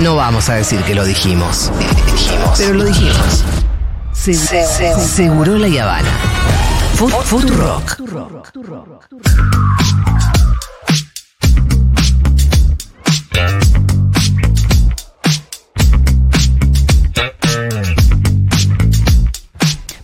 [0.00, 1.70] No vamos a decir que lo dijimos.
[2.12, 2.58] Dijimos.
[2.58, 3.44] Pero lo dijimos.
[4.12, 6.08] Se- se- Seguro la Habana.
[6.94, 7.96] Fu- Futurock.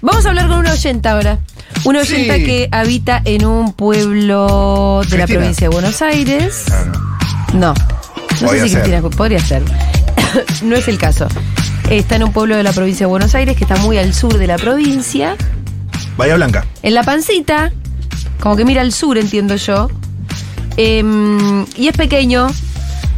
[0.02, 1.38] Vamos a hablar con una oyenta ahora.
[1.84, 2.44] Una oyenta Sí.
[2.44, 6.64] que habita en un pueblo de la provincia de Buenos Aires.
[7.54, 7.74] No.
[8.40, 8.46] No.
[8.48, 8.82] Podría sé si ser.
[8.82, 9.62] Cristina podría ser.
[10.62, 11.26] no es el caso.
[11.90, 14.36] Está en un pueblo de la provincia de Buenos Aires que está muy al sur
[14.38, 15.36] de la provincia.
[16.16, 16.64] Bahía Blanca.
[16.82, 17.72] En la pancita,
[18.41, 19.88] como que mira al sur, entiendo yo.
[20.77, 22.48] Em, y es pequeño.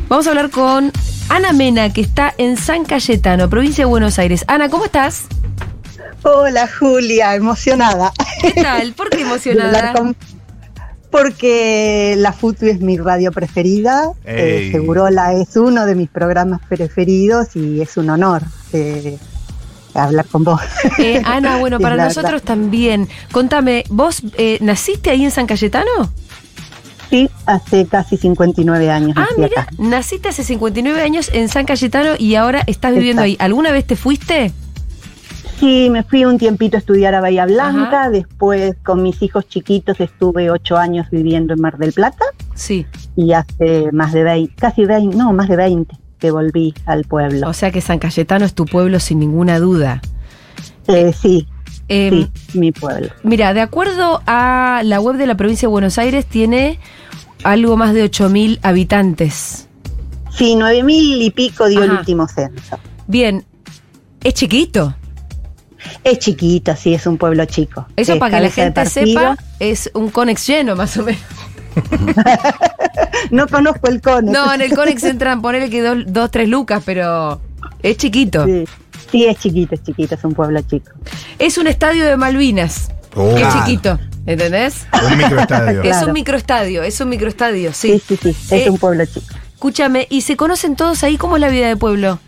[0.08, 0.92] Vamos a hablar con
[1.28, 4.44] Ana Mena, que está en San Cayetano, provincia de Buenos Aires.
[4.48, 5.24] Ana, ¿cómo estás?
[6.22, 8.12] Hola Julia, emocionada.
[8.42, 8.92] ¿Qué tal?
[8.92, 9.78] ¿Por qué de emocionada?
[9.78, 10.16] hablar con-
[11.22, 14.68] Porque la FUTU es mi radio preferida, eh.
[14.72, 19.18] Segurola es uno de mis programas preferidos y es un honor eh,
[19.94, 20.60] hablar con vos.
[20.98, 22.46] Eh, Ana, bueno, para nosotros verdad.
[22.46, 23.08] también.
[23.32, 25.90] Contame, ¿vos eh, naciste ahí en San Cayetano?
[27.10, 29.68] Sí, hace casi 59 años Ah, mira, acá.
[29.78, 33.36] naciste hace 59 años en San Cayetano y ahora estás viviendo ahí.
[33.40, 34.52] ¿Alguna vez te fuiste?
[35.58, 38.10] Sí, me fui un tiempito a estudiar a Bahía Blanca, Ajá.
[38.10, 42.86] después con mis hijos chiquitos estuve ocho años viviendo en Mar del Plata Sí.
[43.16, 47.48] y hace más de 20, casi 20, no, más de 20 que volví al pueblo.
[47.48, 50.00] O sea que San Cayetano es tu pueblo sin ninguna duda.
[50.86, 51.46] Eh, sí,
[51.90, 53.08] Em, sí, mi pueblo.
[53.22, 56.78] Mira, de acuerdo a la web de la provincia de Buenos Aires, tiene
[57.44, 59.68] algo más de 8.000 habitantes.
[60.30, 62.78] Sí, nueve mil y pico dio el último censo.
[63.06, 63.44] Bien,
[64.22, 64.94] es chiquito.
[66.04, 67.86] Es chiquito, sí, es un pueblo chico.
[67.96, 71.20] Eso Es para que la gente sepa, es un Conex lleno más o menos.
[73.30, 74.32] No conozco el Conex.
[74.32, 77.40] No, en el Conex entran, ponele que dos, dos, tres lucas, pero
[77.82, 78.44] es chiquito.
[78.46, 78.64] Sí.
[79.10, 80.90] Sí, es chiquito, es chiquito, es un pueblo chico.
[81.38, 82.90] Es un estadio de Malvinas.
[83.14, 83.36] Oh.
[83.36, 83.64] Es Ah.
[83.64, 84.86] chiquito, ¿entendés?
[84.92, 85.82] Un microestadio.
[85.84, 88.16] Es un microestadio, es un microestadio, Sí, sí.
[88.20, 89.26] sí, sí, es Eh, un pueblo chico.
[89.54, 91.16] Escúchame, ¿y se conocen todos ahí?
[91.16, 92.18] ¿Cómo es la vida de pueblo?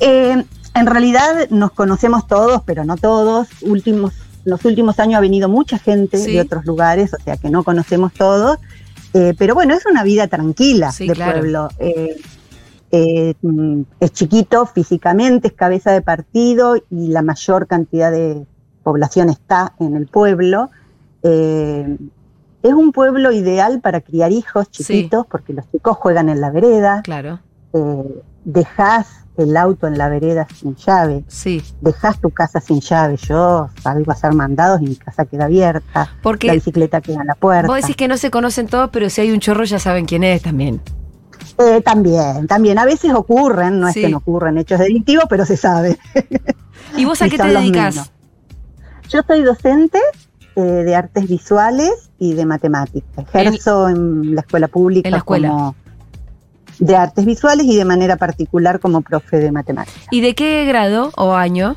[0.00, 0.44] Eh,
[0.74, 3.48] en realidad nos conocemos todos, pero no todos.
[3.62, 4.12] Últimos,
[4.44, 6.32] los últimos años ha venido mucha gente Sí.
[6.32, 8.58] de otros lugares, o sea que no conocemos todos.
[9.12, 11.32] Eh, pero bueno, es una vida tranquila Sí, de claro.
[11.40, 11.68] pueblo.
[11.78, 12.16] Eh,
[12.92, 18.46] eh, mm, es chiquito físicamente, es cabeza de partido y la mayor cantidad de
[18.84, 20.70] población está en el pueblo.
[22.62, 24.84] Es un pueblo ideal para criar hijos Sí.
[24.84, 27.40] chiquitos porque los chicos juegan en la vereda, Claro,
[27.72, 31.62] eh, dejas el auto en la vereda sin llave, sí.
[31.80, 33.16] dejas tu casa sin llave.
[33.16, 37.26] Yo salgo a hacer mandados y mi casa queda abierta, la Porque bicicleta queda en
[37.26, 37.66] la puerta.
[37.68, 40.24] vos decís que no se conocen todos, pero si hay un chorro ya saben quién
[40.24, 40.80] es también.
[41.58, 42.78] Eh, también, también.
[42.78, 44.00] A veces ocurren, no Sí.
[44.00, 45.98] es que no ocurran hechos delictivos, pero se sabe.
[46.96, 48.10] ¿Y vos a Y qué te dedicas?
[49.08, 49.98] Yo soy docente
[50.56, 53.26] eh, de artes visuales y de matemáticas.
[53.32, 55.48] Ejerzo en, la escuela pública En la escuela.
[55.48, 55.74] como
[56.80, 60.02] de artes visuales y de manera particular como profe de matemáticas.
[60.10, 61.76] ¿Y de qué grado o año?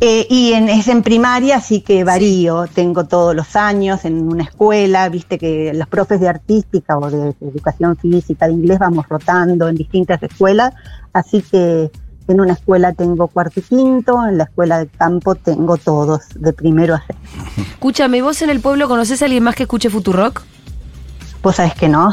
[0.00, 2.66] Eh, y en, es en primaria, así que varío.
[2.72, 7.34] Tengo todos los años en una escuela, viste que los profes de artística o de
[7.40, 10.74] educación física, de inglés, vamos rotando en distintas escuelas.
[11.12, 11.90] Así que
[12.28, 16.52] en una escuela tengo cuarto y quinto, en la escuela de campo tengo todos, de
[16.52, 17.62] primero a sexto.
[17.72, 20.42] Escúchame, ¿vos en el pueblo conocés a alguien más que escuche Futurock?
[21.46, 22.12] Vos sabés que no.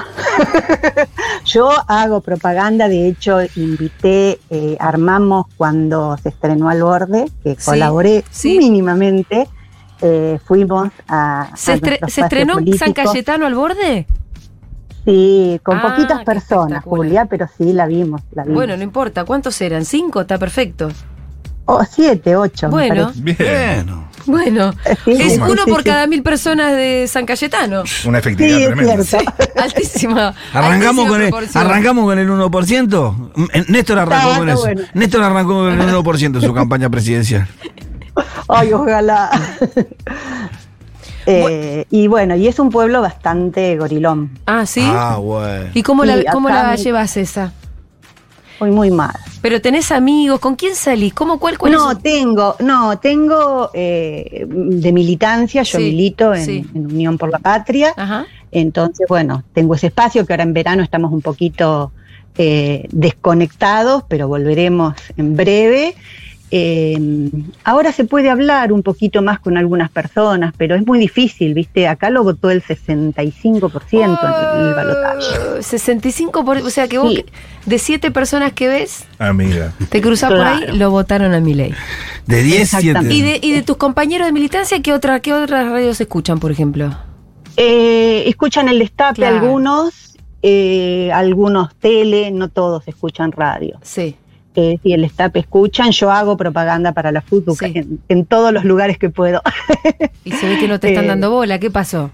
[1.46, 7.66] Yo hago propaganda, de hecho invité, eh, armamos cuando se estrenó Al Borde, que Sí,
[7.66, 8.60] colaboré sí.
[8.60, 9.50] mínimamente,
[10.02, 11.50] eh, fuimos a...
[11.56, 12.94] ¿Se, a estre- se estrenó en San.
[12.94, 14.06] Cayetano al borde?
[15.04, 16.84] Sí, con Ah, poquitas personas.
[16.84, 18.56] Julia, pero sí la vimos, la vimos.
[18.56, 19.26] Bueno, no importa.
[19.26, 19.84] ¿Cuántos eran?
[19.84, 20.22] ¿Cinco?
[20.22, 20.90] Está perfecto.
[21.66, 22.70] Oh, siete, ocho.
[22.70, 23.12] Bueno.
[23.16, 23.88] Bien.
[24.26, 24.74] Bueno,
[25.06, 25.90] Sí, es sí, uno sí, por sí.
[25.90, 27.84] cada mil personas de San Cayetano.
[28.06, 29.34] Una efectividad es tremenda.
[29.64, 30.34] Altísima.
[30.54, 33.50] Arrancamos altísima con, el, arrancamos con el 1%.
[33.54, 34.62] Eh, Néstor arrancó Está, con está eso.
[34.74, 34.82] bueno.
[34.94, 37.48] Néstor arrancó con el 1% en su campaña presidencial.
[38.48, 39.30] Ay, ojalá.
[41.26, 44.38] Eh, y bueno, y es un pueblo bastante gorilón.
[44.46, 44.84] Ah, ¿sí?
[44.84, 45.70] Ah, bueno.
[45.74, 47.54] ¿Y cómo la, cómo la llevas esa?
[48.64, 49.14] Muy, muy mal.
[49.42, 51.14] Pero tenés amigos, ¿con quién salís?
[51.14, 52.00] ¿Cómo, cuál, cuál No, es?
[52.00, 56.66] tengo, no, tengo eh, de militancia, yo Sí, milito en, sí.
[56.74, 58.26] en Unión por la Patria, Ajá.
[58.54, 61.92] entonces, bueno, tengo ese espacio que ahora en verano estamos un poquito
[62.38, 65.94] eh, desconectados, pero volveremos en breve.
[66.56, 66.96] Eh,
[67.64, 71.88] ahora se puede hablar un poquito más con algunas personas, pero es muy difícil, ¿viste?
[71.88, 75.26] Acá lo votó el 65% en el balotaje.
[75.58, 77.26] Oh, 65 por, o sea que vos Sí.
[77.66, 79.74] de siete personas que ves, Amiga.
[79.90, 81.74] te cruzás por ahí, lo votaron a mi ley.
[82.28, 82.88] De 10, 7.
[82.90, 83.16] Exactamente.
[83.16, 86.52] Y de, y de tus compañeros de militancia, ¿qué, otra, qué otras radios escuchan, por
[86.52, 86.96] ejemplo?
[87.58, 89.38] Eh, escuchan el destape Claro.
[89.38, 93.80] algunos, eh, algunos tele, no todos escuchan radio.
[93.82, 94.16] Sí.
[94.56, 97.72] Eh, si el destape escuchan, yo hago propaganda para la fútbol Sí.
[97.76, 99.42] en, en todos los lugares que puedo.
[100.24, 101.08] Y se ve que no te están Eh.
[101.08, 101.58] dando bola.
[101.60, 102.12] ¿Qué pasó?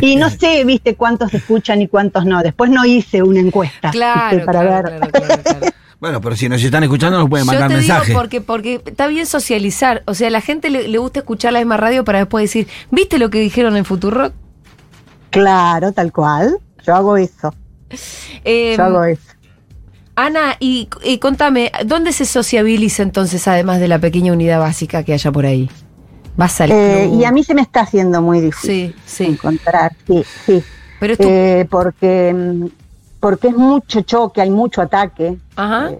[0.00, 2.42] y no sé, viste, cuántos escuchan y cuántos no.
[2.42, 4.44] Después no hice una encuesta Claro, ¿viste?
[4.46, 4.98] para claro, ver.
[5.10, 5.66] claro, claro, claro.
[6.02, 8.08] Bueno, pero si nos están escuchando, nos pueden Yo mandar te mensajes.
[8.08, 10.02] digo porque, porque está bien socializar.
[10.06, 12.66] O sea, a la gente le, le gusta escuchar la misma radio para después decir,
[12.90, 14.32] ¿viste lo que dijeron en Futurock?
[15.30, 16.58] Claro, tal cual.
[16.84, 17.54] Yo hago eso.
[18.44, 19.22] Eh, Yo hago eso.
[20.14, 25.14] Ana, y, y contame, ¿dónde se sociabiliza entonces, además de la pequeña unidad básica que
[25.14, 25.70] haya por ahí?
[26.36, 29.24] ¿Vas al Eh, y a mí se me está haciendo muy difícil Sí, sí.
[29.24, 29.92] encontrar.
[30.06, 30.62] Sí, sí.
[31.00, 31.22] Pero tu...
[31.26, 32.66] Eh, porque, mm,
[33.20, 35.36] porque es mucho choque, hay mucho ataque.
[35.56, 35.90] Ajá.
[35.90, 35.98] Eh,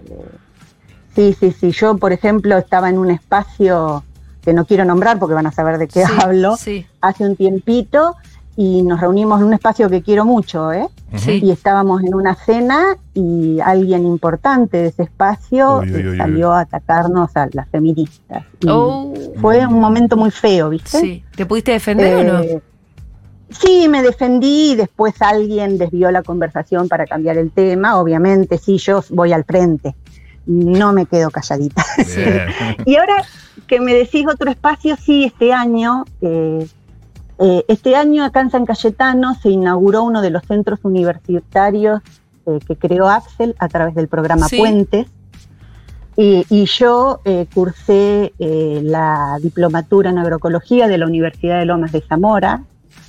[1.14, 1.70] sí, sí, sí.
[1.72, 4.04] Yo, por ejemplo, estaba en un espacio
[4.42, 7.36] que no quiero nombrar porque van a saber de qué Sí, hablo, Sí, hace un
[7.36, 8.16] tiempito
[8.56, 10.86] y nos reunimos en un espacio que quiero mucho, ¿eh?
[11.16, 11.40] sí.
[11.42, 16.52] Y estábamos en una cena y alguien importante de ese espacio Uy, uy, uy, salió
[16.52, 18.44] a atacarnos a las feministas.
[18.60, 21.00] Y Oh, Fue un momento muy feo, ¿viste?
[21.00, 21.24] sí.
[21.34, 22.40] ¿Te pudiste defender o no?
[22.40, 22.60] Eh,
[23.50, 27.98] Sí, me defendí y después alguien desvió la conversación para cambiar el tema.
[28.00, 29.94] Obviamente, sí, yo voy al frente.
[30.46, 31.84] No me quedo calladita.
[31.98, 32.46] Bien.
[32.86, 33.22] y ahora
[33.66, 36.66] que me decís otro espacio, sí, este año, eh,
[37.44, 42.00] eh, este año acá en San Cayetano se inauguró uno de los centros universitarios
[42.46, 44.58] eh, que creó Axel a través del programa Sí.
[44.58, 45.08] Puentes.
[46.16, 52.02] Y, y yo eh, cursé la diplomatura en agroecología de la Universidad de Lomas de
[52.02, 52.62] Zamora.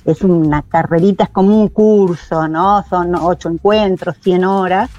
[0.04, 2.82] Es una carrerita, es como un curso, ¿no?
[2.88, 4.90] Son ocho encuentros, 100 horas.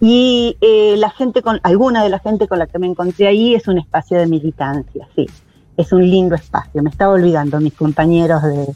[0.00, 0.56] Y
[0.96, 3.78] la gente con, alguna de la gente con la que me encontré ahí es un
[3.78, 5.28] espacio de militancia, sí.
[5.76, 6.82] Es un lindo espacio.
[6.82, 8.66] Me estaba olvidando mis compañeros de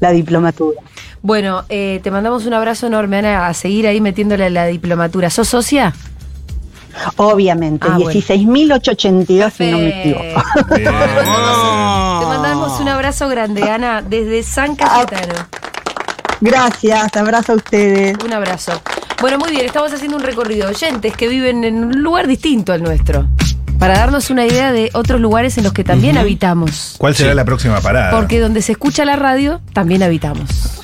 [0.00, 0.80] la diplomatura.
[1.22, 5.28] Bueno, eh, te mandamos un abrazo enorme, Ana, a seguir ahí metiéndole a la diplomatura.
[5.30, 5.92] ¿Sos socia?
[7.16, 8.10] Obviamente, Ah, bueno.
[8.20, 10.42] 16.882 si no me equivoco.
[10.76, 10.84] Bien.
[10.84, 15.34] Te mandamos un abrazo grande, Ana, desde San Cayetano.
[16.40, 18.16] Gracias, abrazo a ustedes.
[18.24, 18.72] Un abrazo.
[19.20, 22.72] Bueno, muy bien, estamos haciendo un recorrido de oyentes que viven en un lugar distinto
[22.72, 23.26] al nuestro.
[23.78, 26.94] Para darnos una idea de otros lugares en los que también habitamos.
[26.98, 28.10] ¿Cuál será la próxima parada?
[28.10, 30.75] Porque donde se escucha la radio, también habitamos.